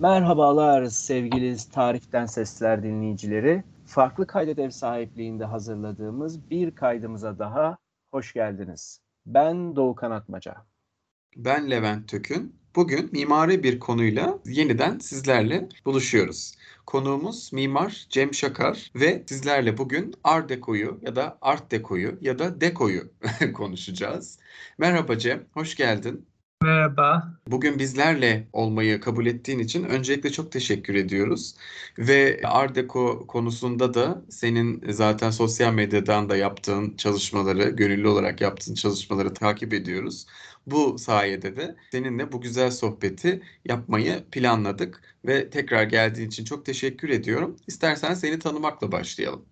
[0.00, 3.64] Merhabalar sevgili Tarihten Sesler dinleyicileri.
[3.86, 7.78] Farklı kaydet ev sahipliğinde hazırladığımız bir kaydımıza daha
[8.10, 9.00] hoş geldiniz.
[9.26, 10.56] Ben Doğu Kanatmaca.
[11.36, 12.60] Ben Levent Tökün.
[12.76, 16.54] Bugün mimari bir konuyla yeniden sizlerle buluşuyoruz.
[16.86, 22.60] Konuğumuz mimar Cem Şakar ve sizlerle bugün Art Deco'yu ya da Art Deco'yu ya da
[22.60, 23.12] Deco'yu
[23.54, 24.38] konuşacağız.
[24.78, 26.29] Merhaba Cem, hoş geldin.
[26.62, 27.32] Merhaba.
[27.46, 31.54] Bugün bizlerle olmayı kabul ettiğin için öncelikle çok teşekkür ediyoruz.
[31.98, 38.74] Ve Art Deco konusunda da senin zaten sosyal medyadan da yaptığın çalışmaları, gönüllü olarak yaptığın
[38.74, 40.26] çalışmaları takip ediyoruz.
[40.66, 47.08] Bu sayede de seninle bu güzel sohbeti yapmayı planladık ve tekrar geldiğin için çok teşekkür
[47.08, 47.56] ediyorum.
[47.66, 49.44] İstersen seni tanımakla başlayalım.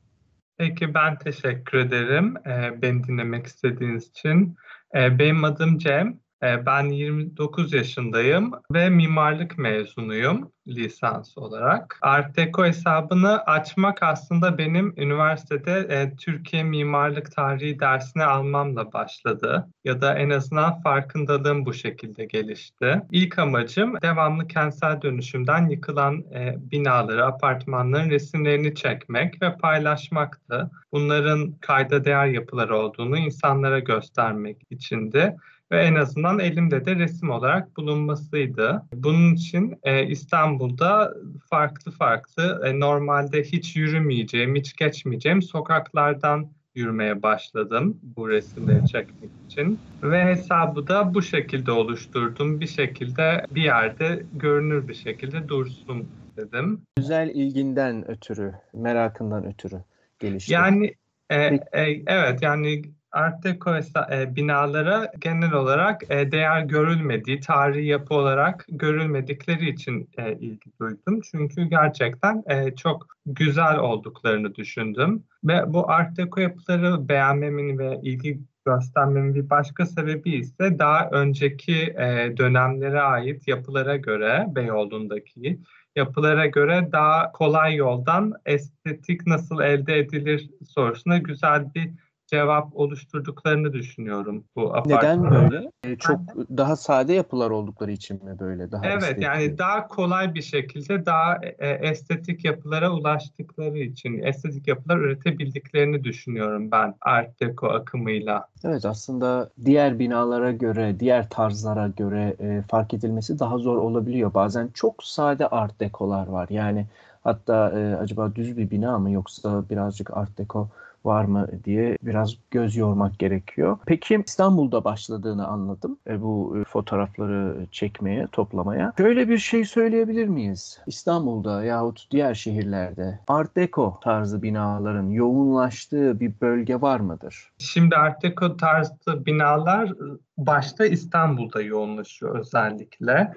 [0.58, 2.34] Peki ben teşekkür ederim
[2.82, 4.56] beni dinlemek istediğiniz için.
[4.94, 6.20] Benim adım Cem.
[6.42, 11.98] Ee, ben 29 yaşındayım ve mimarlık mezunuyum lisans olarak.
[12.02, 19.68] Art hesabını açmak aslında benim üniversitede e, Türkiye mimarlık tarihi dersini almamla başladı.
[19.84, 23.02] Ya da en azından farkındalığım bu şekilde gelişti.
[23.12, 30.70] İlk amacım devamlı kentsel dönüşümden yıkılan e, binaları, apartmanların resimlerini çekmek ve paylaşmaktı.
[30.92, 35.36] Bunların kayda değer yapılar olduğunu insanlara göstermek içindi
[35.72, 38.82] ve en azından elimde de resim olarak bulunmasıydı.
[38.94, 41.14] Bunun için e, İstanbul'da
[41.50, 49.78] farklı farklı e, normalde hiç yürümeyeceğim, hiç geçmeyeceğim sokaklardan yürümeye başladım bu resimleri çekmek için.
[50.02, 52.60] Ve hesabı da bu şekilde oluşturdum.
[52.60, 56.80] Bir şekilde bir yerde görünür bir şekilde dursun dedim.
[56.96, 59.82] Güzel ilginden ötürü, merakından ötürü
[60.18, 60.52] gelişti.
[60.52, 60.94] Yani
[61.30, 63.76] e, e, evet yani Art Deco
[64.10, 71.20] e, binalara genel olarak e, değer görülmediği, tarihi yapı olarak görülmedikleri için e, ilgi duydum.
[71.30, 75.24] Çünkü gerçekten e, çok güzel olduklarını düşündüm.
[75.44, 81.82] Ve bu Art Deco yapıları beğenmemin ve ilgi göstermemin bir başka sebebi ise daha önceki
[81.82, 85.60] e, dönemlere ait yapılara göre Beyoğlu'ndaki
[85.96, 91.90] yapılara göre daha kolay yoldan estetik nasıl elde edilir sorusuna güzel bir
[92.28, 95.16] cevap oluşturduklarını düşünüyorum bu apartmanlarda.
[95.16, 95.70] Neden böyle?
[95.84, 96.20] Ee, çok
[96.56, 98.72] daha sade yapılar oldukları için mi böyle?
[98.72, 99.22] Daha evet estetik.
[99.22, 106.70] yani daha kolay bir şekilde daha e, estetik yapılara ulaştıkları için estetik yapılar üretebildiklerini düşünüyorum
[106.70, 108.46] ben Art Deco akımıyla.
[108.64, 114.34] Evet aslında diğer binalara göre, diğer tarzlara göre e, fark edilmesi daha zor olabiliyor.
[114.34, 116.46] Bazen çok sade Art Deco'lar var.
[116.50, 116.86] Yani
[117.24, 120.68] hatta e, acaba düz bir bina mı yoksa birazcık Art Deco
[121.04, 123.78] var mı diye biraz göz yormak gerekiyor.
[123.86, 128.92] Peki İstanbul'da başladığını anladım e, bu e, fotoğrafları çekmeye, toplamaya.
[128.96, 130.80] Şöyle bir şey söyleyebilir miyiz?
[130.86, 137.52] İstanbul'da yahut diğer şehirlerde Art Deco tarzı binaların yoğunlaştığı bir bölge var mıdır?
[137.58, 139.92] Şimdi Art Deco tarzı binalar
[140.38, 143.32] başta İstanbul'da yoğunlaşıyor özellikle.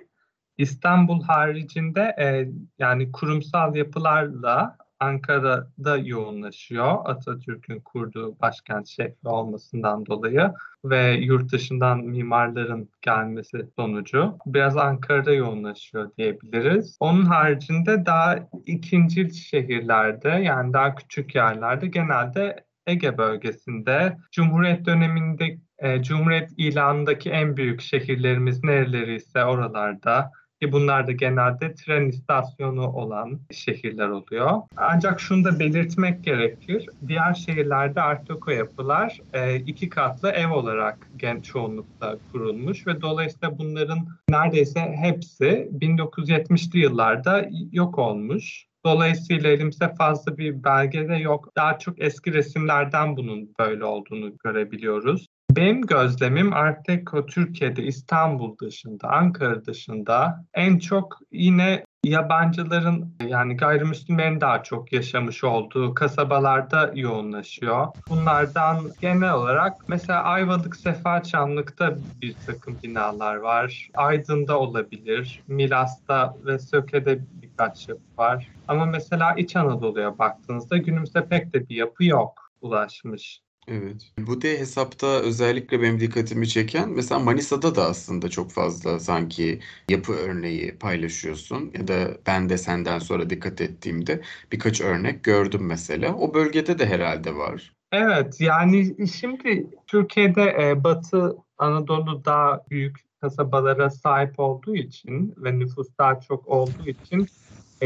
[0.57, 6.97] İstanbul haricinde e, yani kurumsal yapılarla Ankara'da yoğunlaşıyor.
[7.05, 10.51] Atatürk'ün kurduğu başkent şehri olmasından dolayı
[10.85, 16.97] ve yurt dışından mimarların gelmesi sonucu biraz Ankara'da yoğunlaşıyor diyebiliriz.
[16.99, 18.35] Onun haricinde daha
[18.65, 27.57] ikinci şehirlerde yani daha küçük yerlerde genelde Ege bölgesinde Cumhuriyet döneminde e, Cumhuriyet ilanındaki en
[27.57, 34.61] büyük şehirlerimiz nereleri ise oralarda ki bunlar da genelde tren istasyonu olan şehirler oluyor.
[34.77, 36.85] Ancak şunu da belirtmek gerekir.
[37.07, 43.57] Diğer şehirlerde Art Deco yapılar e, iki katlı ev olarak gen çoğunlukla kurulmuş ve dolayısıyla
[43.57, 48.65] bunların neredeyse hepsi 1970'li yıllarda yok olmuş.
[48.85, 51.49] Dolayısıyla elimizde fazla bir belge de yok.
[51.57, 55.27] Daha çok eski resimlerden bunun böyle olduğunu görebiliyoruz.
[55.55, 64.41] Benim gözlemim Art Deco Türkiye'de İstanbul dışında, Ankara dışında en çok yine yabancıların yani gayrimüslimlerin
[64.41, 67.87] daha çok yaşamış olduğu kasabalarda yoğunlaşıyor.
[68.09, 73.89] Bunlardan genel olarak mesela Ayvalık Sefa Çamlık'ta bir takım binalar var.
[73.95, 78.47] Aydın'da olabilir, Milas'ta ve Söke'de birkaç yapı var.
[78.67, 83.41] Ama mesela İç Anadolu'ya baktığınızda günümüzde pek de bir yapı yok ulaşmış.
[83.71, 84.13] Evet.
[84.17, 89.59] Bu de hesapta özellikle benim dikkatimi çeken mesela Manisa'da da aslında çok fazla sanki
[89.89, 94.21] yapı örneği paylaşıyorsun ya da ben de senden sonra dikkat ettiğimde
[94.51, 96.15] birkaç örnek gördüm mesela.
[96.15, 97.73] O bölgede de herhalde var.
[97.91, 105.87] Evet yani şimdi Türkiye'de e, Batı Anadolu daha büyük kasabalara sahip olduğu için ve nüfus
[105.99, 107.27] daha çok olduğu için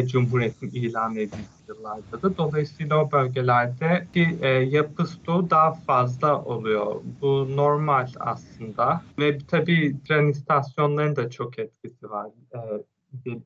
[0.03, 2.37] Cumhuriyet'in ilan edildiği yıllarda da.
[2.37, 7.01] Dolayısıyla o bölgelerdeki e, yapı stoğu daha fazla oluyor.
[7.21, 9.01] Bu normal aslında.
[9.19, 12.27] Ve tabii tren istasyonlarının da çok etkisi var.
[12.53, 12.59] E,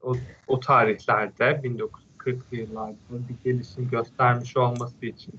[0.01, 0.15] o,
[0.47, 5.33] o tarihlerde 1940'lı yıllarda bir gelişim göstermiş olması için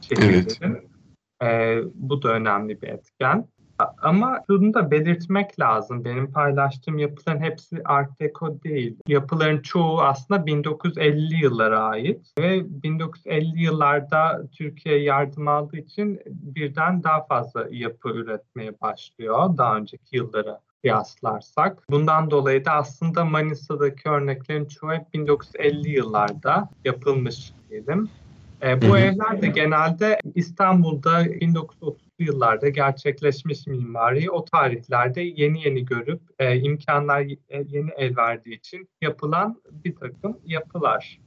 [0.00, 0.48] şehirlerin.
[0.60, 0.84] Evet.
[1.42, 3.48] E, bu da önemli bir etken.
[3.78, 6.04] Ama şunu da belirtmek lazım.
[6.04, 8.96] Benim paylaştığım yapıların hepsi Art Deco değil.
[9.08, 17.24] Yapıların çoğu aslında 1950 yıllara ait ve 1950 yıllarda Türkiye yardım aldığı için birden daha
[17.26, 21.90] fazla yapı üretmeye başlıyor daha önceki yıllara kıyaslarsak.
[21.90, 28.10] Bundan dolayı da aslında Manisa'daki örneklerin çoğu hep 1950 yıllarda yapılmış diyelim.
[28.62, 28.98] E, bu hı hı.
[28.98, 37.20] evler de genelde İstanbul'da 1930 yıllarda gerçekleşmiş mimari o tarihlerde yeni yeni görüp e, imkanlar
[37.20, 41.20] e, yeni el verdiği için yapılan bir takım yapılar.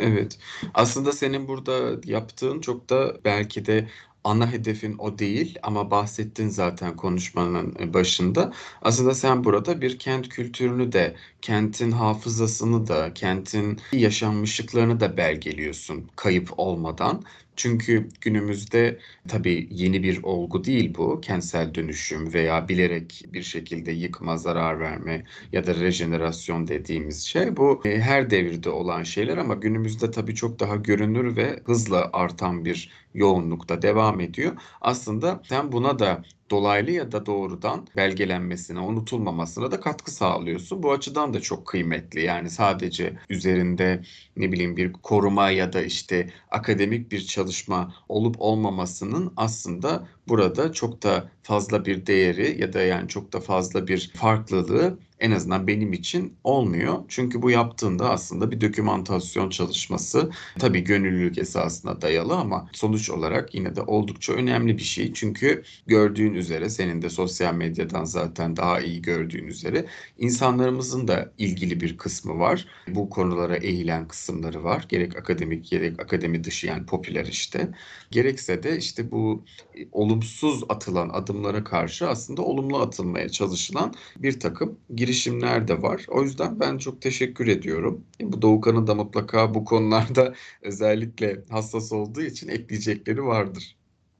[0.00, 0.38] Evet.
[0.74, 3.88] Aslında senin burada yaptığın çok da belki de
[4.24, 8.52] ana hedefin o değil ama bahsettin zaten konuşmanın e, başında.
[8.82, 16.50] Aslında sen burada bir kent kültürünü de, kentin hafızasını da, kentin yaşanmışlıklarını da belgeliyorsun kayıp
[16.58, 17.22] olmadan.
[17.58, 21.20] Çünkü günümüzde tabii yeni bir olgu değil bu.
[21.20, 27.56] Kentsel dönüşüm veya bilerek bir şekilde yıkma, zarar verme ya da rejenerasyon dediğimiz şey.
[27.56, 32.64] Bu e, her devirde olan şeyler ama günümüzde tabii çok daha görünür ve hızla artan
[32.64, 34.56] bir yoğunlukta devam ediyor.
[34.80, 40.82] Aslında sen buna da dolaylı ya da doğrudan belgelenmesine, unutulmamasına da katkı sağlıyorsun.
[40.82, 42.22] Bu açıdan da çok kıymetli.
[42.22, 44.02] Yani sadece üzerinde
[44.36, 51.02] ne bileyim bir koruma ya da işte akademik bir çalışma olup olmamasının aslında burada çok
[51.02, 55.92] da fazla bir değeri ya da yani çok da fazla bir farklılığı en azından benim
[55.92, 57.04] için olmuyor.
[57.08, 63.76] Çünkü bu yaptığında aslında bir dokümantasyon çalışması tabii gönüllülük esasına dayalı ama sonuç olarak yine
[63.76, 65.12] de oldukça önemli bir şey.
[65.12, 69.86] Çünkü gördüğün üzere senin de sosyal medyadan zaten daha iyi gördüğün üzere
[70.18, 72.66] insanlarımızın da ilgili bir kısmı var.
[72.88, 74.86] Bu konulara eğilen kısımları var.
[74.88, 77.70] Gerek akademik gerek akademi dışı yani popüler işte.
[78.10, 79.44] Gerekse de işte bu
[79.92, 86.06] olumsuz atılan adımlara karşı aslında olumlu atılmaya çalışılan bir takım girişimler de var.
[86.08, 88.04] O yüzden ben çok teşekkür ediyorum.
[88.22, 93.76] Bu Doğukan'ın da mutlaka bu konularda özellikle hassas olduğu için ekleyecekleri vardır.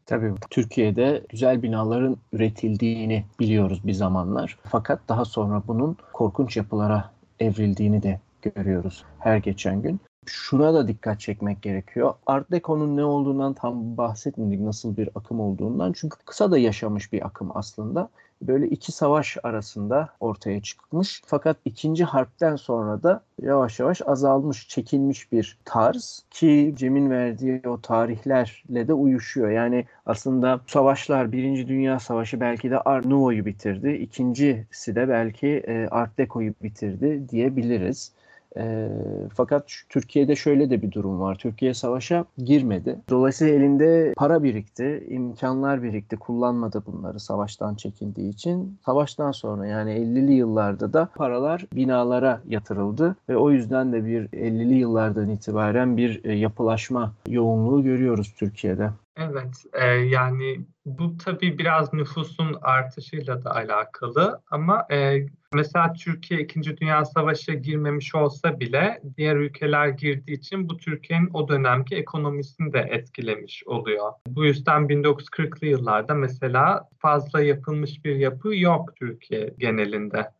[0.06, 4.58] Tabii Türkiye'de güzel binaların üretildiğini biliyoruz bir zamanlar.
[4.64, 11.20] Fakat daha sonra bunun korkunç yapılara evrildiğini de görüyoruz her geçen gün şuna da dikkat
[11.20, 12.14] çekmek gerekiyor.
[12.26, 15.92] Art Deco'nun ne olduğundan tam bahsetmedik nasıl bir akım olduğundan.
[15.92, 18.08] Çünkü kısa da yaşamış bir akım aslında.
[18.42, 21.22] Böyle iki savaş arasında ortaya çıkmış.
[21.26, 27.80] Fakat ikinci harpten sonra da yavaş yavaş azalmış, çekilmiş bir tarz ki Cem'in verdiği o
[27.80, 29.50] tarihlerle de uyuşuyor.
[29.50, 33.90] Yani aslında savaşlar, Birinci Dünya Savaşı belki de Art Nouveau'yu bitirdi.
[33.90, 38.12] İkincisi de belki Art Deco'yu bitirdi diyebiliriz.
[38.56, 38.88] E,
[39.34, 41.34] fakat Türkiye'de şöyle de bir durum var.
[41.34, 42.98] Türkiye savaşa girmedi.
[43.10, 46.16] Dolayısıyla elinde para birikti, imkanlar birikti.
[46.16, 48.78] Kullanmadı bunları savaştan çekindiği için.
[48.84, 54.74] Savaştan sonra yani 50'li yıllarda da paralar binalara yatırıldı ve o yüzden de bir 50'li
[54.74, 58.90] yıllardan itibaren bir e, yapılaşma yoğunluğu görüyoruz Türkiye'de.
[59.20, 66.76] Evet, e, yani bu tabii biraz nüfusun artışıyla da alakalı ama e, mesela Türkiye 2.
[66.76, 72.78] Dünya Savaşı girmemiş olsa bile diğer ülkeler girdiği için bu Türkiye'nin o dönemki ekonomisini de
[72.78, 74.12] etkilemiş oluyor.
[74.28, 80.30] Bu yüzden 1940'lı yıllarda mesela fazla yapılmış bir yapı yok Türkiye genelinde.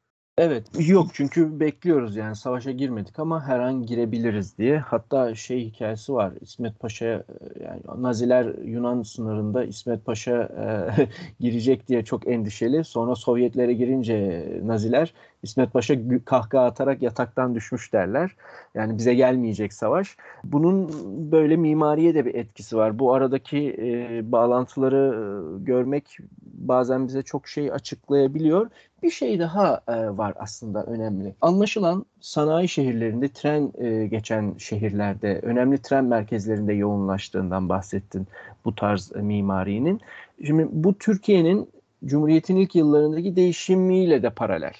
[0.40, 4.78] Evet yok çünkü bekliyoruz yani savaşa girmedik ama her an girebiliriz diye.
[4.78, 7.24] Hatta şey hikayesi var İsmet Paşa'ya
[7.64, 11.08] yani Naziler Yunan sınırında İsmet Paşa e,
[11.40, 12.84] girecek diye çok endişeli.
[12.84, 18.30] Sonra Sovyetlere girince Naziler İsmet Paşa kahkaha atarak yataktan düşmüş derler.
[18.74, 20.16] Yani bize gelmeyecek savaş.
[20.44, 20.90] Bunun
[21.32, 22.98] böyle mimariye de bir etkisi var.
[22.98, 28.70] Bu aradaki e, bağlantıları e, görmek bazen bize çok şey açıklayabiliyor.
[29.02, 31.34] Bir şey daha e, var aslında önemli.
[31.40, 38.26] Anlaşılan sanayi şehirlerinde tren e, geçen şehirlerde önemli tren merkezlerinde yoğunlaştığından bahsettin
[38.64, 40.00] bu tarz e, mimarinin.
[40.46, 41.70] Şimdi bu Türkiye'nin
[42.04, 44.74] Cumhuriyet'in ilk yıllarındaki değişimiyle de paralel.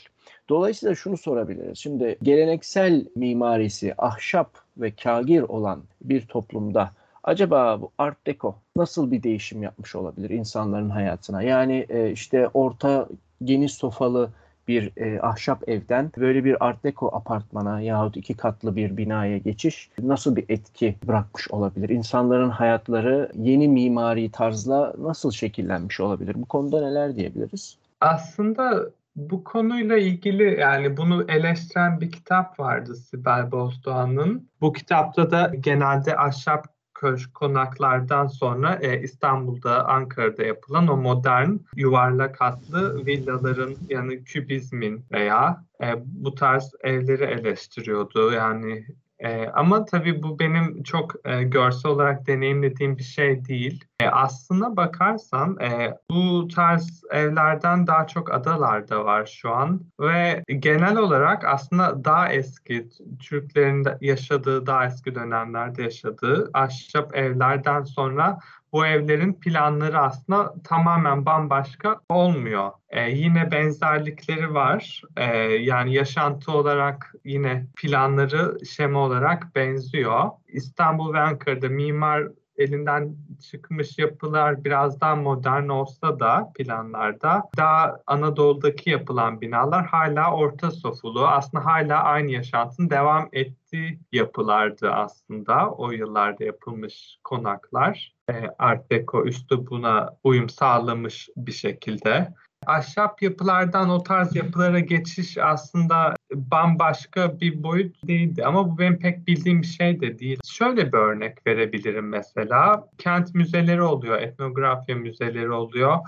[0.49, 1.79] Dolayısıyla şunu sorabiliriz.
[1.79, 6.91] Şimdi geleneksel mimarisi ahşap ve kagir olan bir toplumda
[7.25, 11.43] acaba bu Art Deco nasıl bir değişim yapmış olabilir insanların hayatına?
[11.43, 13.09] Yani e, işte orta
[13.45, 14.31] geniş sofalı
[14.69, 19.91] bir e, ahşap evden böyle bir art deco apartmana yahut iki katlı bir binaya geçiş
[20.03, 21.89] nasıl bir etki bırakmış olabilir?
[21.89, 26.35] İnsanların hayatları yeni mimari tarzla nasıl şekillenmiş olabilir?
[26.39, 27.77] Bu konuda neler diyebiliriz?
[28.01, 34.49] Aslında bu konuyla ilgili yani bunu eleştiren bir kitap vardı Sibel Bozdoğan'ın.
[34.61, 42.41] Bu kitapta da genelde ahşap köşk konaklardan sonra e, İstanbul'da, Ankara'da yapılan o modern yuvarlak
[42.41, 48.33] hatlı villaların yani kübizmin veya e, bu tarz evleri eleştiriyordu.
[48.33, 48.87] Yani
[49.21, 53.85] e, ama tabii bu benim çok e, görsel olarak deneyimlediğim bir şey değil.
[54.01, 60.97] E, aslına bakarsan e, bu tarz evlerden daha çok adalarda var şu an ve genel
[60.97, 62.89] olarak aslında daha eski
[63.21, 68.39] Türklerin yaşadığı daha eski dönemlerde yaşadığı ahşap evlerden sonra
[68.73, 72.71] bu evlerin planları aslında tamamen bambaşka olmuyor.
[72.91, 75.03] Ee, yine benzerlikleri var.
[75.17, 80.31] Ee, yani yaşantı olarak yine planları şema olarak benziyor.
[80.49, 82.29] İstanbul ve Ankara'da mimar
[82.59, 83.17] elinden
[83.51, 91.27] çıkmış yapılar biraz daha modern olsa da planlarda daha Anadolu'daki yapılan binalar hala orta sofulu
[91.27, 98.15] aslında hala aynı yaşantının devam ettiği yapılardı aslında o yıllarda yapılmış konaklar.
[98.31, 102.35] E, Art Deco üstü buna uyum sağlamış bir şekilde.
[102.67, 109.27] Ahşap yapılardan o tarz yapılara geçiş aslında bambaşka bir boyut değildi ama bu benim pek
[109.27, 110.39] bildiğim bir şey de değil.
[110.45, 112.89] Şöyle bir örnek verebilirim mesela.
[112.99, 115.99] Kent müzeleri oluyor, etnografya müzeleri oluyor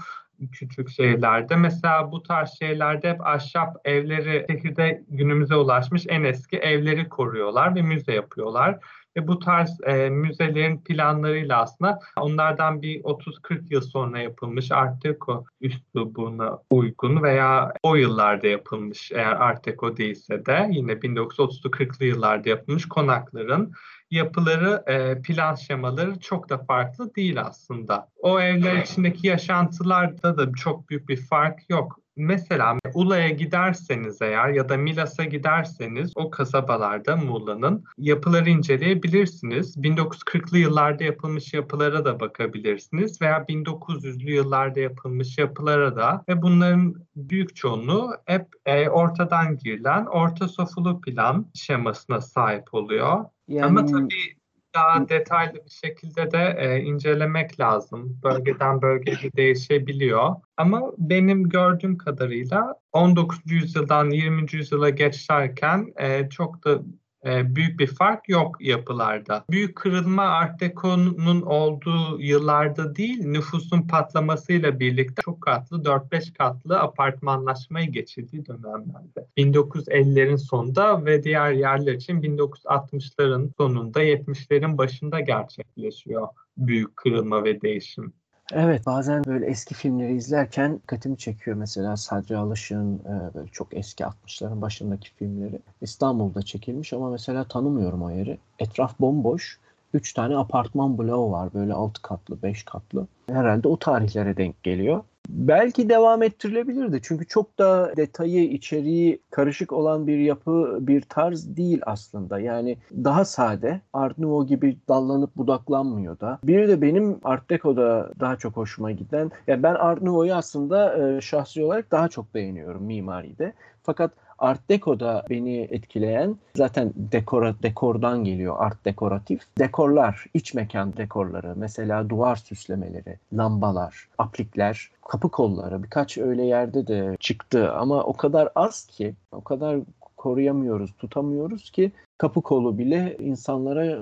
[0.52, 1.56] küçük şehirlerde.
[1.56, 7.82] Mesela bu tarz şeylerde hep ahşap evleri şehirde günümüze ulaşmış en eski evleri koruyorlar ve
[7.82, 8.78] müze yapıyorlar.
[9.16, 15.44] Ve bu tarz e, müzelerin planlarıyla aslında onlardan bir 30-40 yıl sonra yapılmış Art Deco
[15.60, 22.48] üslubuna uygun veya o yıllarda yapılmış eğer Art Deco değilse de yine 1930'lu 40'lı yıllarda
[22.48, 23.72] yapılmış konakların
[24.10, 28.08] yapıları, e, plan şemaları çok da farklı değil aslında.
[28.18, 32.00] O evler içindeki yaşantılarda da çok büyük bir fark yok.
[32.20, 39.76] Mesela Ula'ya giderseniz eğer ya da Milas'a giderseniz o kasabalarda Muğla'nın yapıları inceleyebilirsiniz.
[39.76, 47.56] 1940'lı yıllarda yapılmış yapılara da bakabilirsiniz veya 1900'lü yıllarda yapılmış yapılara da ve bunların büyük
[47.56, 53.24] çoğunluğu hep e, ortadan girilen orta sofulu plan şemasına sahip oluyor.
[53.48, 53.66] Yani...
[53.66, 54.39] Ama tabii
[54.74, 58.20] daha detaylı bir şekilde de e, incelemek lazım.
[58.22, 60.34] Bölgeden bölgeye değişebiliyor.
[60.56, 63.38] Ama benim gördüğüm kadarıyla 19.
[63.46, 64.46] yüzyıldan 20.
[64.52, 66.80] yüzyıla geçerken e, çok da
[67.24, 69.44] büyük bir fark yok yapılarda.
[69.50, 77.92] Büyük kırılma Art Deco'nun olduğu yıllarda değil, nüfusun patlamasıyla birlikte çok katlı, 4-5 katlı apartmanlaşmayı
[77.92, 79.26] geçirdiği dönemlerde.
[79.36, 88.12] 1950'lerin sonunda ve diğer yerler için 1960'ların sonunda, 70'lerin başında gerçekleşiyor büyük kırılma ve değişim.
[88.52, 94.04] Evet bazen böyle eski filmleri izlerken dikkatimi çekiyor mesela Sadri Alışık'ın e, böyle çok eski
[94.04, 95.60] 60'ların başındaki filmleri.
[95.80, 98.38] İstanbul'da çekilmiş ama mesela tanımıyorum o yeri.
[98.58, 99.58] Etraf bomboş.
[99.94, 103.06] Üç tane apartman bloğu var böyle altı katlı, beş katlı.
[103.26, 107.00] Herhalde o tarihlere denk geliyor belki devam ettirilebilirdi.
[107.02, 112.40] Çünkü çok da detayı, içeriği karışık olan bir yapı, bir tarz değil aslında.
[112.40, 116.38] Yani daha sade, Art Nouveau gibi dallanıp budaklanmıyor da.
[116.44, 121.64] Bir de benim Art Deco'da daha çok hoşuma giden, yani ben Art Nouveau'yu aslında şahsi
[121.64, 123.52] olarak daha çok beğeniyorum mimaride.
[123.82, 129.40] Fakat Art Deco'da beni etkileyen zaten dekora, dekordan geliyor art dekoratif.
[129.58, 137.16] Dekorlar, iç mekan dekorları, mesela duvar süslemeleri, lambalar, aplikler, kapı kolları birkaç öyle yerde de
[137.20, 139.78] çıktı ama o kadar az ki, o kadar
[140.16, 143.98] koruyamıyoruz, tutamıyoruz ki kapı kolu bile insanlara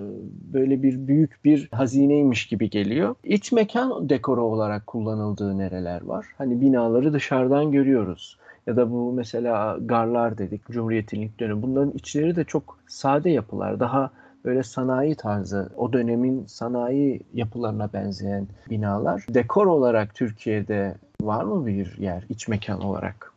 [0.52, 3.14] böyle bir büyük bir hazineymiş gibi geliyor.
[3.24, 6.26] İç mekan dekoru olarak kullanıldığı nereler var?
[6.38, 11.62] Hani binaları dışarıdan görüyoruz ya da bu mesela garlar dedik Cumhuriyet'in ilk dönemi.
[11.62, 13.80] Bunların içleri de çok sade yapılar.
[13.80, 14.10] Daha
[14.44, 19.26] böyle sanayi tarzı, o dönemin sanayi yapılarına benzeyen binalar.
[19.28, 23.32] Dekor olarak Türkiye'de var mı bir yer iç mekan olarak?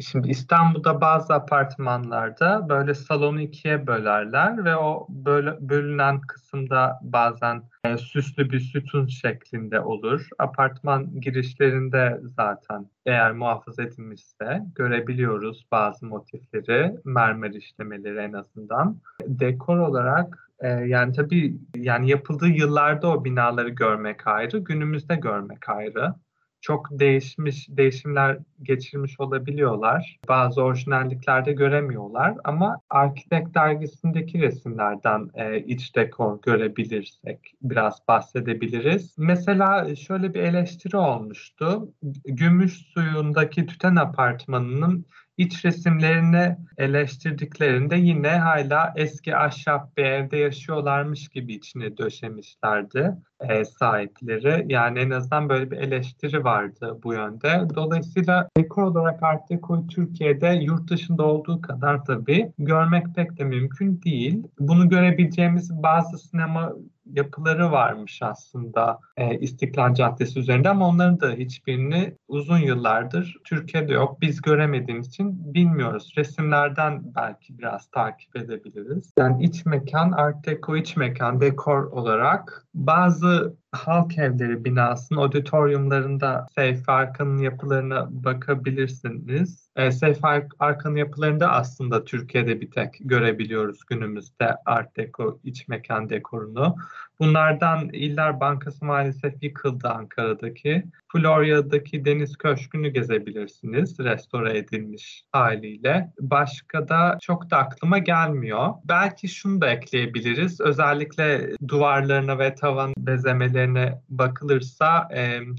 [0.00, 7.96] Şimdi İstanbul'da bazı apartmanlarda böyle salonu ikiye bölerler ve o böyle bölünen kısımda bazen e,
[7.96, 10.28] süslü bir sütun şeklinde olur.
[10.38, 19.00] Apartman girişlerinde zaten eğer muhafaza edilmişse görebiliyoruz bazı motifleri, mermer işlemeleri en azından.
[19.22, 26.14] Dekor olarak e, yani tabii yani yapıldığı yıllarda o binaları görmek ayrı, günümüzde görmek ayrı.
[26.60, 30.18] Çok değişmiş, değişimler geçirmiş olabiliyorlar.
[30.28, 39.14] Bazı orijinalliklerde göremiyorlar ama Architect dergisindeki resimlerden e, iç dekor görebilirsek biraz bahsedebiliriz.
[39.18, 41.92] Mesela şöyle bir eleştiri olmuştu.
[42.24, 45.06] Gümüş suyundaki tüten apartmanının
[45.38, 54.72] iç resimlerini eleştirdiklerinde yine hala eski ahşap bir evde yaşıyorlarmış gibi içine döşemişlerdi e, sahipleri.
[54.72, 57.62] Yani en azından böyle bir eleştiri vardı bu yönde.
[57.74, 64.02] Dolayısıyla dekor olarak Art Deco'yu Türkiye'de yurt dışında olduğu kadar tabii görmek pek de mümkün
[64.02, 64.42] değil.
[64.58, 66.72] Bunu görebileceğimiz bazı sinema
[67.12, 74.20] yapıları varmış aslında e, İstiklal Caddesi üzerinde ama onların da hiçbirini uzun yıllardır Türkiye'de yok.
[74.20, 76.12] Biz göremediğimiz için bilmiyoruz.
[76.16, 79.12] Resimlerden belki biraz takip edebiliriz.
[79.18, 86.90] Yani iç mekan, art deco iç mekan, dekor olarak bazı halk evleri binasının auditoriumlarında Seyfi
[86.90, 89.68] Arkan'ın yapılarına bakabilirsiniz.
[89.76, 90.26] E, Seyfi
[90.58, 96.76] Arkan'ın yapılarında aslında Türkiye'de bir tek görebiliyoruz günümüzde Art Deco iç mekan dekorunu.
[97.20, 100.84] Bunlardan İller Bankası maalesef yıkıldı Ankara'daki.
[101.12, 106.12] Florya'daki Deniz Köşkü'nü gezebilirsiniz restore edilmiş haliyle.
[106.20, 108.68] Başka da çok da aklıma gelmiyor.
[108.84, 110.60] Belki şunu da ekleyebiliriz.
[110.60, 115.08] Özellikle duvarlarına ve tavan bezemelerine bakılırsa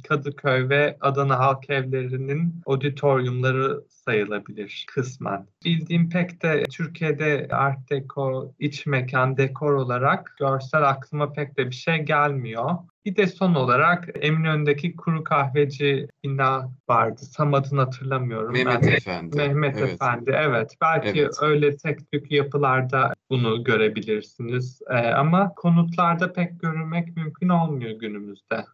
[0.08, 5.46] Kadıköy ve Adana Halk Evleri'nin auditoriumları sayılabilir kısmen.
[5.66, 11.76] Bildiğim pek de Türkiye'de art deco, iç mekan, dekor olarak görsel aklıma pek de bir
[11.76, 12.70] şey gelmiyor.
[13.06, 17.22] Bir de son olarak Eminönü'ndeki kuru kahveci bina vardı.
[17.38, 18.54] Tam adını hatırlamıyorum.
[18.54, 18.88] Mehmet ben.
[18.88, 19.38] Efendi.
[19.38, 19.94] Mehmet evet.
[19.94, 20.76] Efendi evet.
[20.82, 21.34] Belki evet.
[21.42, 24.82] öyle tek tük yapılarda bunu görebilirsiniz.
[24.90, 28.66] Ee, ama konutlarda pek görülmek mümkün olmuyor günümüzde.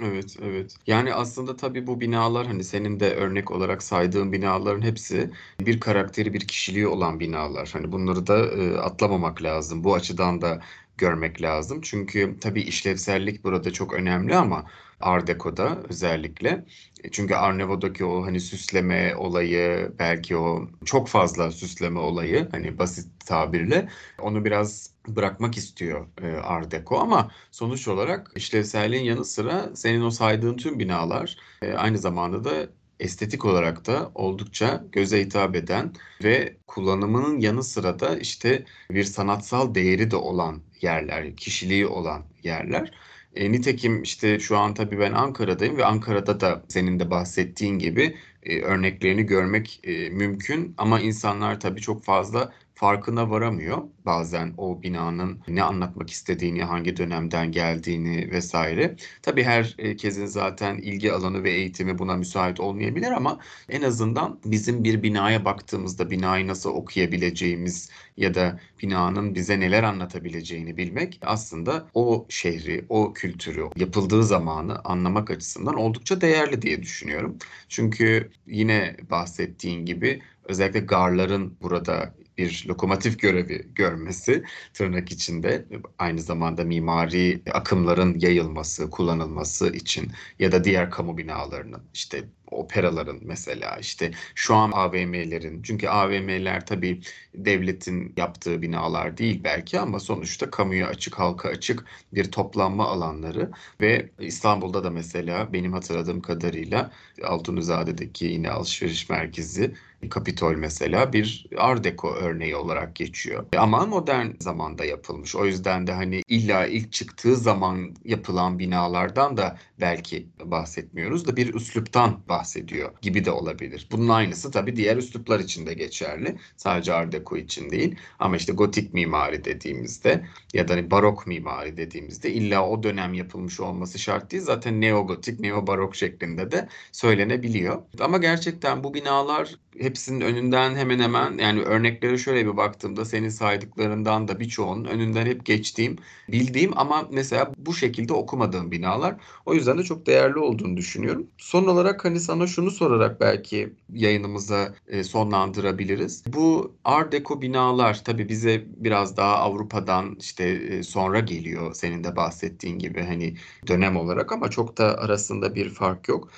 [0.00, 0.76] Evet, evet.
[0.86, 5.30] Yani aslında tabii bu binalar hani senin de örnek olarak saydığın binaların hepsi
[5.60, 7.70] bir karakteri, bir kişiliği olan binalar.
[7.72, 9.84] Hani bunları da e, atlamamak lazım.
[9.84, 10.60] Bu açıdan da
[10.98, 11.80] görmek lazım.
[11.80, 14.66] Çünkü tabii işlevsellik burada çok önemli ama
[15.04, 16.64] Art Deco'da özellikle.
[17.04, 23.26] E, çünkü Arnavut'daki o hani süsleme olayı, belki o çok fazla süsleme olayı hani basit
[23.26, 23.88] tabirle
[24.20, 30.10] onu biraz bırakmak istiyor e, Art Deco ama sonuç olarak işlevselliğin yanı sıra senin o
[30.10, 32.68] saydığın tüm binalar e, aynı zamanda da
[33.00, 35.92] estetik olarak da oldukça göze hitap eden
[36.24, 42.92] ve kullanımının yanı sıra da işte bir sanatsal değeri de olan yerler, kişiliği olan yerler.
[43.34, 48.16] E, nitekim işte şu an tabii ben Ankara'dayım ve Ankara'da da senin de bahsettiğin gibi
[48.42, 50.74] e, örneklerini görmek e, mümkün.
[50.78, 57.52] Ama insanlar tabii çok fazla farkına varamıyor bazen o binanın ne anlatmak istediğini, hangi dönemden
[57.52, 58.96] geldiğini vesaire.
[59.22, 65.02] Tabii herkesin zaten ilgi alanı ve eğitimi buna müsait olmayabilir ama en azından bizim bir
[65.02, 72.84] binaya baktığımızda binayı nasıl okuyabileceğimiz ya da binanın bize neler anlatabileceğini bilmek aslında o şehri,
[72.88, 77.38] o kültürü, yapıldığı zamanı anlamak açısından oldukça değerli diye düşünüyorum.
[77.68, 85.64] Çünkü yine bahsettiğin gibi özellikle garların burada bir lokomotif görevi görmesi tırnak içinde
[85.98, 93.76] aynı zamanda mimari akımların yayılması, kullanılması için ya da diğer kamu binalarının işte operaların mesela
[93.76, 97.00] işte şu an AVM'lerin çünkü AVM'ler tabii
[97.34, 104.10] devletin yaptığı binalar değil belki ama sonuçta kamuya açık halka açık bir toplanma alanları ve
[104.18, 106.90] İstanbul'da da mesela benim hatırladığım kadarıyla
[107.24, 109.74] Altunizade'deki yine alışveriş merkezi
[110.08, 113.46] Kapitol mesela bir Art Deco örneği olarak geçiyor.
[113.56, 115.36] Ama modern zamanda yapılmış.
[115.36, 121.54] O yüzden de hani illa ilk çıktığı zaman yapılan binalardan da belki bahsetmiyoruz da bir
[121.54, 123.88] üsluptan bahsediyor gibi de olabilir.
[123.92, 126.36] Bunun aynısı tabii diğer üsluplar için de geçerli.
[126.56, 127.96] Sadece Art Deco için değil.
[128.18, 133.60] Ama işte gotik mimari dediğimizde ya da hani barok mimari dediğimizde illa o dönem yapılmış
[133.60, 134.42] olması şart değil.
[134.42, 137.82] Zaten neogotik, neobarok şeklinde de söylenebiliyor.
[138.00, 144.28] Ama gerçekten bu binalar hepsinin önünden hemen hemen yani örneklere şöyle bir baktığımda senin saydıklarından
[144.28, 145.96] da birçoğunun önünden hep geçtiğim,
[146.28, 149.16] bildiğim ama mesela bu şekilde okumadığım binalar.
[149.46, 151.26] O yüzden de çok değerli olduğunu düşünüyorum.
[151.38, 156.24] Son olarak hani sana şunu sorarak belki yayınımıza e, sonlandırabiliriz.
[156.26, 162.16] Bu Art Deco binalar tabii bize biraz daha Avrupa'dan işte e, sonra geliyor senin de
[162.16, 166.28] bahsettiğin gibi hani dönem olarak ama çok da arasında bir fark yok.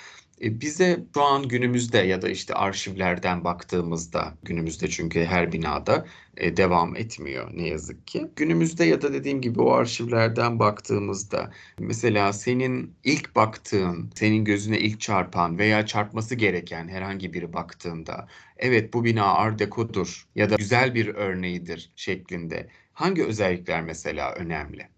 [0.43, 6.57] E, bize şu an günümüzde ya da işte arşivlerden baktığımızda günümüzde çünkü her binada e,
[6.57, 8.31] devam etmiyor ne yazık ki.
[8.37, 15.01] Günümüzde ya da dediğim gibi o arşivlerden baktığımızda mesela senin ilk baktığın, senin gözüne ilk
[15.01, 20.95] çarpan veya çarpması gereken herhangi biri baktığında evet bu bina Art Deco'dur ya da güzel
[20.95, 24.96] bir örneğidir şeklinde hangi özellikler mesela önemli?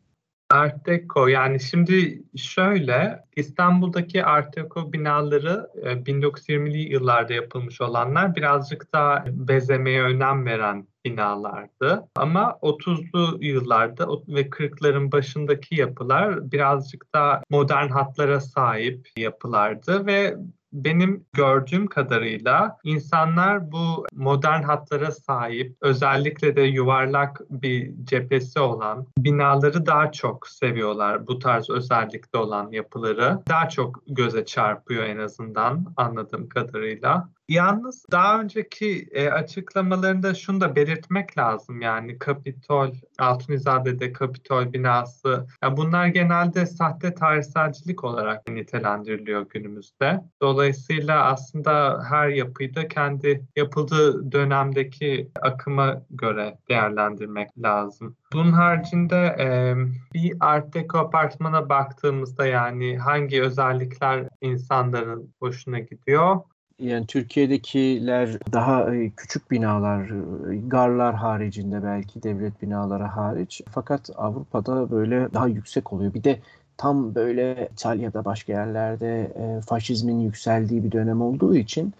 [0.50, 8.92] Art Deco yani şimdi şöyle İstanbul'daki Art Deco binaları 1920'li e, yıllarda yapılmış olanlar birazcık
[8.92, 12.08] daha bezemeye önem veren binalardı.
[12.16, 20.36] Ama 30'lu yıllarda ve 40'ların başındaki yapılar birazcık daha modern hatlara sahip yapılardı ve
[20.72, 29.86] benim gördüğüm kadarıyla insanlar bu modern hatlara sahip, özellikle de yuvarlak bir cephesi olan binaları
[29.86, 31.26] daha çok seviyorlar.
[31.26, 37.28] Bu tarz özellikte olan yapıları daha çok göze çarpıyor en azından anladığım kadarıyla.
[37.48, 45.76] Yalnız daha önceki e, açıklamalarında şunu da belirtmek lazım yani Kapitol, Altunizade'de Kapitol binası yani
[45.76, 50.20] bunlar genelde sahte tarihselcilik olarak nitelendiriliyor günümüzde.
[50.42, 58.16] Dolayısıyla aslında her yapıyı da kendi yapıldığı dönemdeki akıma göre değerlendirmek lazım.
[58.32, 59.74] Bunun haricinde e,
[60.14, 66.40] bir Art Deco apartmana baktığımızda yani hangi özellikler insanların hoşuna gidiyor?
[66.78, 70.10] Yani Türkiye'dekiler daha e, küçük binalar,
[70.52, 73.62] e, garlar haricinde belki devlet binaları hariç.
[73.70, 76.14] Fakat Avrupa'da böyle daha yüksek oluyor.
[76.14, 76.40] Bir de
[76.76, 81.94] tam böyle İtalya'da başka yerlerde e, faşizmin yükseldiği bir dönem olduğu için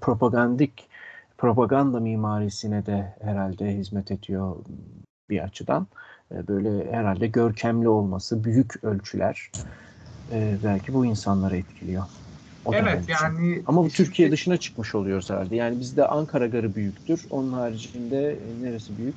[0.00, 0.88] propagandik
[1.38, 4.56] propaganda mimarisine de herhalde hizmet ediyor
[5.30, 5.86] bir açıdan.
[6.32, 9.50] Böyle herhalde görkemli olması, büyük ölçüler
[10.62, 12.04] belki bu insanları etkiliyor.
[12.66, 15.56] O evet yani ama bu Türkiye dışına çıkmış oluyoruz herhalde.
[15.56, 17.20] Yani bizde Ankara Garı büyüktür.
[17.30, 19.14] Onun haricinde e, neresi büyük?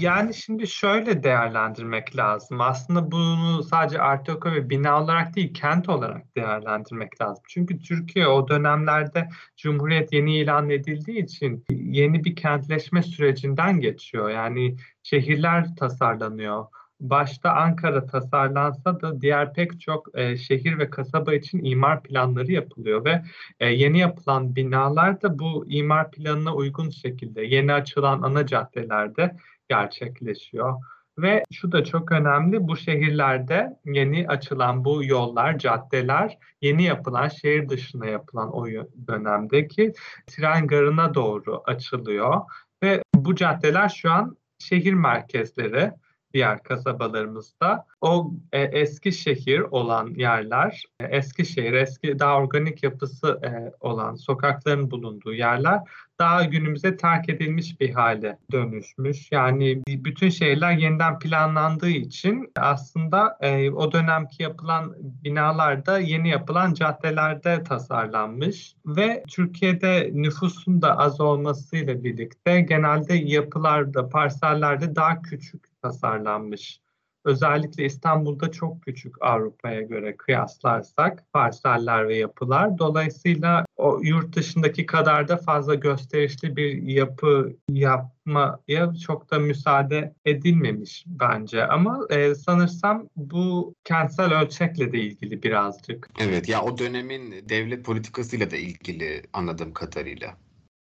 [0.00, 2.60] Yani şimdi şöyle değerlendirmek lazım.
[2.60, 7.44] Aslında bunu sadece Arteoka ve bina olarak değil, kent olarak değerlendirmek lazım.
[7.48, 14.30] Çünkü Türkiye o dönemlerde Cumhuriyet yeni ilan edildiği için yeni bir kentleşme sürecinden geçiyor.
[14.30, 16.64] Yani şehirler tasarlanıyor
[17.00, 23.04] başta Ankara tasarlansa da diğer pek çok e, şehir ve kasaba için imar planları yapılıyor
[23.04, 23.22] ve
[23.60, 29.36] e, yeni yapılan binalar da bu imar planına uygun şekilde yeni açılan ana caddelerde
[29.68, 30.74] gerçekleşiyor.
[31.18, 37.68] Ve şu da çok önemli, bu şehirlerde yeni açılan bu yollar, caddeler, yeni yapılan, şehir
[37.68, 38.66] dışına yapılan o
[39.08, 39.92] dönemdeki
[40.26, 42.40] tren garına doğru açılıyor.
[42.82, 45.92] Ve bu caddeler şu an şehir merkezleri
[46.34, 47.86] diğer kasabalarımızda.
[48.00, 54.14] O e, eski şehir olan yerler, e, eski şehir, eski daha organik yapısı e, olan
[54.14, 55.80] sokakların bulunduğu yerler
[56.18, 59.32] daha günümüze terk edilmiş bir hale dönüşmüş.
[59.32, 66.74] Yani bütün şehirler yeniden planlandığı için aslında e, o dönemki yapılan binalar da yeni yapılan
[66.74, 76.80] caddelerde tasarlanmış ve Türkiye'de nüfusun da az olmasıyla birlikte genelde yapılarda, parsellerde daha küçük tasarlanmış.
[77.26, 82.78] Özellikle İstanbul'da çok küçük Avrupa'ya göre kıyaslarsak parseller ve yapılar.
[82.78, 91.04] Dolayısıyla o yurt dışındaki kadar da fazla gösterişli bir yapı yapmaya çok da müsaade edilmemiş
[91.06, 91.66] bence.
[91.66, 96.10] Ama e, sanırsam bu kentsel ölçekle de ilgili birazcık.
[96.20, 100.36] Evet ya o dönemin devlet politikasıyla da ilgili anladığım kadarıyla.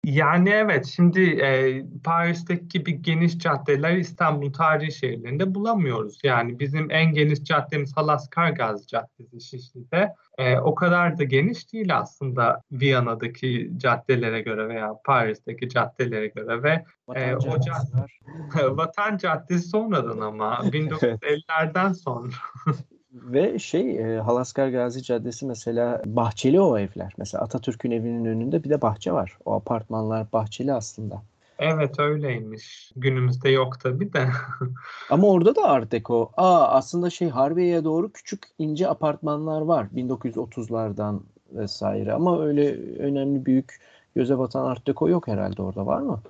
[0.05, 6.19] Yani evet şimdi e, Paris'teki gibi geniş caddeler İstanbul tarihi şehirlerinde bulamıyoruz.
[6.23, 10.15] Yani bizim en geniş caddemiz Halaskargaz Caddesi Şişli'de.
[10.39, 16.85] E, o kadar da geniş değil aslında Viyana'daki caddelere göre veya Paris'teki caddelere göre ve
[17.15, 22.33] e, o cadde, Vatan Caddesi sonradan ama 1950'lerden sonra.
[23.13, 27.13] Ve şey e, Halaskar Gazi Caddesi mesela bahçeli o evler.
[27.19, 29.39] Mesela Atatürk'ün evinin önünde bir de bahçe var.
[29.45, 31.23] O apartmanlar bahçeli aslında.
[31.59, 32.93] Evet öyleymiş.
[32.97, 34.29] Günümüzde yok tabii de.
[35.11, 36.31] Ama orada da Art Deco.
[36.37, 41.21] Aa aslında şey Harbiye'ye doğru küçük ince apartmanlar var 1930'lardan
[41.53, 42.13] vesaire.
[42.13, 43.81] Ama öyle önemli büyük
[44.15, 46.21] göze batan Art Deco yok herhalde orada var mı?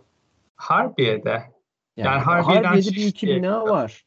[0.56, 1.30] Harbiye'de.
[1.30, 1.52] Yani,
[1.96, 4.04] yani Harbiye'de bir iki bina var.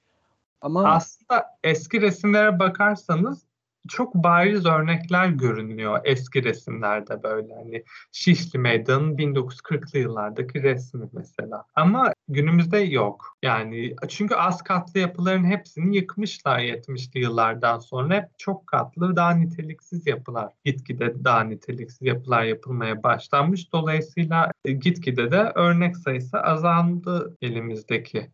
[0.61, 3.45] Ama aslında eski resimlere bakarsanız
[3.87, 11.65] çok bariz örnekler görünüyor eski resimlerde böyle hani Şişli Meydanı'nın 1940'lı yıllardaki resmi mesela.
[11.75, 13.37] Ama günümüzde yok.
[13.43, 18.15] Yani çünkü az katlı yapıların hepsini yıkmışlar 70'li yıllardan sonra.
[18.15, 20.53] Hep çok katlı, daha niteliksiz yapılar.
[20.65, 23.73] Gitgide daha niteliksiz yapılar yapılmaya başlanmış.
[23.73, 28.31] Dolayısıyla gitgide de örnek sayısı azaldı elimizdeki.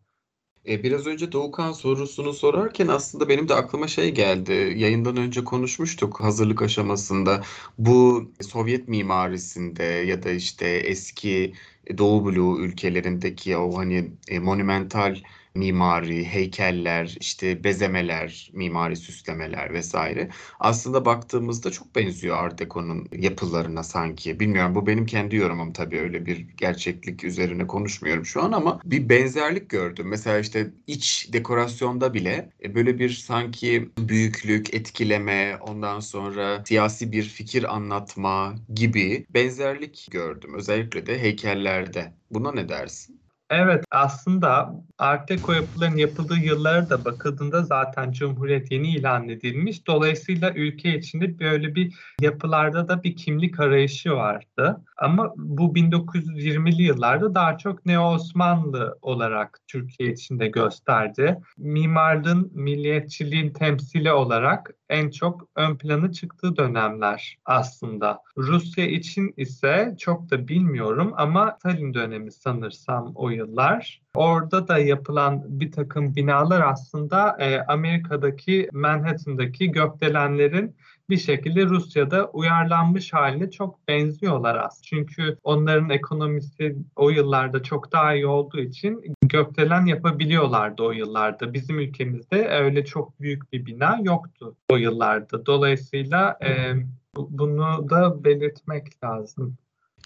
[0.68, 4.52] E, biraz önce Doğukan sorusunu sorarken aslında benim de aklıma şey geldi.
[4.76, 7.42] Yayından önce konuşmuştuk hazırlık aşamasında.
[7.78, 11.54] Bu Sovyet mimarisinde ya da işte eski
[11.98, 15.16] Doğu Bloğu ülkelerindeki o hani e, monumental
[15.54, 20.28] mimari, heykeller, işte bezemeler, mimari süslemeler vesaire.
[20.60, 24.40] Aslında baktığımızda çok benziyor Art Deco'nun yapılarına sanki.
[24.40, 29.08] Bilmiyorum bu benim kendi yorumum tabii öyle bir gerçeklik üzerine konuşmuyorum şu an ama bir
[29.08, 30.08] benzerlik gördüm.
[30.08, 37.22] Mesela işte iç dekorasyonda bile e, böyle bir sanki büyüklük, etkileme, ondan sonra siyasi bir
[37.22, 40.54] fikir anlatma gibi benzerlik gördüm.
[40.54, 42.12] Özellikle de heykellerde.
[42.30, 43.27] Buna ne dersin?
[43.50, 49.86] Evet aslında Art Deco yapıların yapıldığı yıllara da bakıldığında zaten Cumhuriyet yeni ilan edilmiş.
[49.86, 54.80] Dolayısıyla ülke içinde böyle bir yapılarda da bir kimlik arayışı vardı.
[54.96, 61.38] Ama bu 1920'li yıllarda daha çok Neo-Osmanlı olarak Türkiye içinde gösterdi.
[61.58, 68.22] Mimarlığın, milliyetçiliğin temsili olarak en çok ön plana çıktığı dönemler aslında.
[68.36, 74.00] Rusya için ise çok da bilmiyorum ama Stalin dönemi sanırsam o yıllar.
[74.14, 80.76] Orada da yapılan bir takım binalar aslında e, Amerika'daki Manhattan'daki gökdelenlerin
[81.10, 84.82] bir şekilde Rusya'da uyarlanmış haline çok benziyorlar aslında.
[84.82, 91.54] Çünkü onların ekonomisi o yıllarda çok daha iyi olduğu için gökdelen yapabiliyorlardı o yıllarda.
[91.54, 95.46] Bizim ülkemizde öyle çok büyük bir bina yoktu o yıllarda.
[95.46, 96.74] Dolayısıyla e,
[97.16, 99.56] bunu da belirtmek lazım.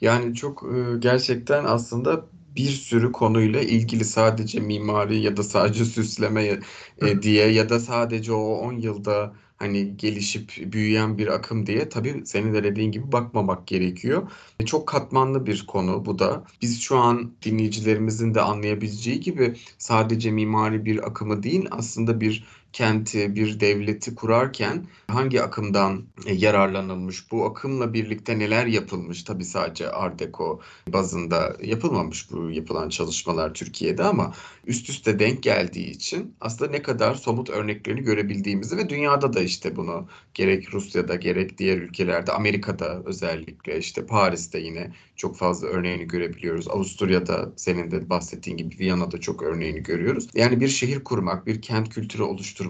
[0.01, 2.25] Yani çok e, gerçekten aslında
[2.57, 6.61] bir sürü konuyla ilgili sadece mimari ya da sadece süsleme
[7.03, 12.23] e, diye ya da sadece o 10 yılda hani gelişip büyüyen bir akım diye tabii
[12.27, 14.31] senin de dediğin gibi bakmamak gerekiyor.
[14.61, 16.45] E, çok katmanlı bir konu bu da.
[16.63, 23.35] Biz şu an dinleyicilerimizin de anlayabileceği gibi sadece mimari bir akımı değil aslında bir kenti,
[23.35, 29.23] bir devleti kurarken hangi akımdan e, yararlanılmış, bu akımla birlikte neler yapılmış?
[29.25, 34.35] Tabii sadece Art Deco bazında yapılmamış bu yapılan çalışmalar Türkiye'de ama
[34.67, 39.77] üst üste denk geldiği için aslında ne kadar somut örneklerini görebildiğimizi ve dünyada da işte
[39.77, 46.69] bunu gerek Rusya'da gerek diğer ülkelerde, Amerika'da özellikle işte Paris'te yine çok fazla örneğini görebiliyoruz.
[46.69, 50.29] Avusturya'da senin de bahsettiğin gibi Viyana'da çok örneğini görüyoruz.
[50.35, 52.62] Yani bir şehir kurmak, bir kent kültürü oluşturmak,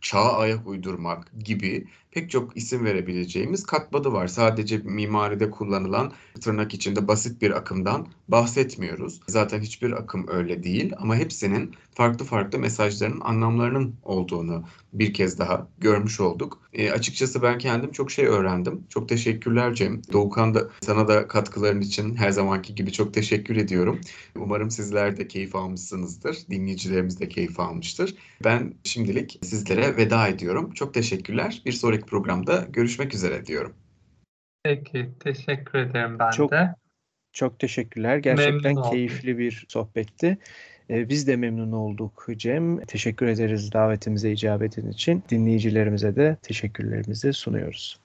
[0.00, 4.26] çağa ayak uydurmak gibi pek çok isim verebileceğimiz katmadı var.
[4.26, 9.20] Sadece mimaride kullanılan tırnak içinde basit bir akımdan bahsetmiyoruz.
[9.28, 15.68] Zaten hiçbir akım öyle değil ama hepsinin farklı farklı mesajlarının, anlamlarının olduğunu bir kez daha
[15.78, 16.60] görmüş olduk.
[16.72, 18.84] E, açıkçası ben kendim çok şey öğrendim.
[18.88, 20.02] Çok teşekkürler Cem.
[20.12, 24.00] Doğukan da sana da katkıların için her zamanki gibi çok teşekkür ediyorum.
[24.36, 26.38] Umarım sizler de keyif almışsınızdır.
[26.50, 28.14] Dinleyicilerimiz de keyif almıştır.
[28.44, 30.70] Ben şimdilik sizlere veda ediyorum.
[30.74, 31.62] Çok teşekkürler.
[31.66, 33.74] Bir sonraki programda görüşmek üzere diyorum.
[34.62, 36.74] Peki, teşekkür ederim ben çok, de.
[37.32, 38.16] Çok teşekkürler.
[38.16, 40.38] Gerçekten keyifli bir sohbetti.
[40.90, 42.80] Ee, biz de memnun olduk Cem.
[42.80, 45.22] Teşekkür ederiz davetimize icabet için.
[45.30, 48.00] Dinleyicilerimize de teşekkürlerimizi sunuyoruz.